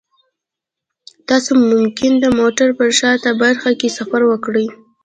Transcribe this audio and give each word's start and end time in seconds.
تاسو 1.29 1.51
ممکن 1.71 2.11
د 2.19 2.25
موټر 2.39 2.67
په 2.77 2.85
شاته 2.99 3.31
برخه 3.41 3.71
کې 3.79 3.95
سفر 3.97 4.21
وکړئ 4.27 4.67